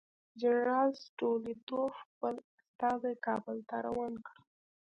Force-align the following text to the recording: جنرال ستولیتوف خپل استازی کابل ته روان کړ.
جنرال 0.41 0.89
ستولیتوف 1.05 1.91
خپل 2.03 2.33
استازی 2.59 3.13
کابل 3.25 3.57
ته 3.69 3.75
روان 3.85 4.13
کړ. 4.25 4.35